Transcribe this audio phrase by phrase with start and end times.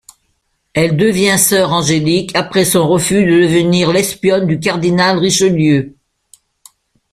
[0.73, 5.95] Elle devient sœur Angélique après son refus de devenir l'espionne du cardinal Richelieu.